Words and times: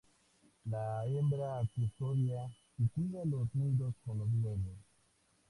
La 0.65 1.05
hembra 1.05 1.61
custodia 1.75 2.49
y 2.79 2.87
cuida 2.87 3.23
los 3.23 3.53
nidos 3.53 3.93
con 4.03 4.17
los 4.17 4.29
huevos. 4.41 4.79